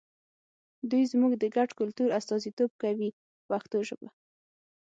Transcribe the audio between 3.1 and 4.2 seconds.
په پښتو ژبه.